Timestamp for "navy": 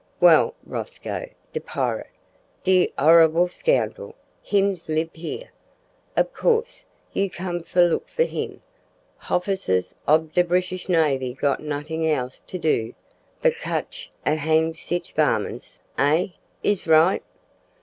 10.89-11.35